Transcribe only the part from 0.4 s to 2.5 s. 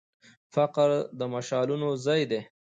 فقره د مثالونو ځای يي.